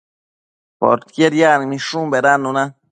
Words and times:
Poquied 0.85 1.33
yacmishun 1.41 2.11
bedannuna 2.13 2.69